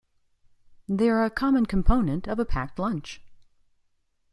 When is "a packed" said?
2.39-2.79